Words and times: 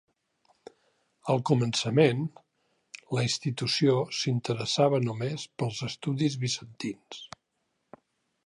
Al 1.33 1.41
començament, 1.49 2.23
la 3.17 3.25
institució 3.27 3.99
s'interessava 4.21 5.03
només 5.11 5.47
pels 5.63 5.85
estudis 5.93 6.43
bizantins. 6.47 7.25